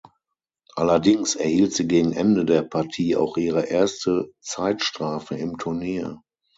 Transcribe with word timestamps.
Allerdings 0.75 1.35
erhielt 1.35 1.73
sie 1.75 1.87
gegen 1.87 2.11
Ende 2.11 2.43
der 2.43 2.63
Partie 2.63 3.15
auch 3.15 3.37
ihre 3.37 3.67
erste 3.67 4.31
Zeitstrafe 4.41 5.35
im 5.35 5.59
Turnier. 5.59 6.23